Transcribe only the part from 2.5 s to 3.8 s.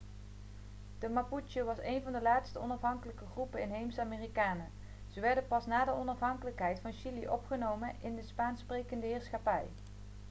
onafhankelijke groepen